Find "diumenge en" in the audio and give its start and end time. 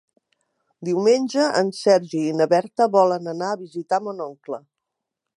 0.87-1.67